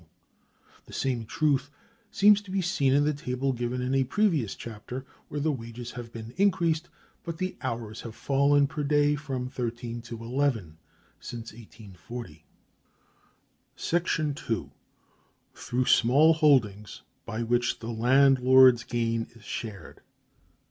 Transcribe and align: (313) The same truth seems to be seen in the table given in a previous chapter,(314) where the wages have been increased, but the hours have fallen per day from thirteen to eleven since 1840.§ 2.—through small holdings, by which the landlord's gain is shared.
(313) 0.01 0.83
The 0.87 0.93
same 0.93 1.25
truth 1.27 1.69
seems 2.09 2.41
to 2.41 2.49
be 2.49 2.59
seen 2.59 2.91
in 2.91 3.03
the 3.05 3.13
table 3.13 3.53
given 3.53 3.83
in 3.83 3.93
a 3.93 4.03
previous 4.03 4.55
chapter,(314) 4.55 5.05
where 5.29 5.39
the 5.39 5.51
wages 5.51 5.91
have 5.91 6.11
been 6.11 6.33
increased, 6.37 6.89
but 7.23 7.37
the 7.37 7.55
hours 7.61 8.01
have 8.01 8.15
fallen 8.15 8.65
per 8.65 8.81
day 8.83 9.13
from 9.15 9.47
thirteen 9.47 10.01
to 10.01 10.23
eleven 10.23 10.79
since 11.19 11.53
1840.§ 11.53 12.43
2.—through 14.33 15.85
small 15.85 16.33
holdings, 16.33 17.03
by 17.23 17.43
which 17.43 17.77
the 17.77 17.91
landlord's 17.91 18.83
gain 18.83 19.27
is 19.35 19.43
shared. 19.43 20.01